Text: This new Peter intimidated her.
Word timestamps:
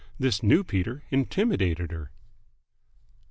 This 0.17 0.41
new 0.41 0.63
Peter 0.63 1.03
intimidated 1.11 1.91
her. 1.91 2.09